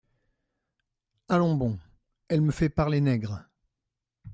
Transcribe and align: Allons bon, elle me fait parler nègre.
Allons 1.29 1.53
bon, 1.53 1.77
elle 2.27 2.41
me 2.41 2.51
fait 2.51 2.69
parler 2.69 3.01
nègre. 3.01 3.45